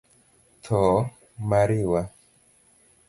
[0.63, 0.79] Tho
[1.49, 2.01] mariwa;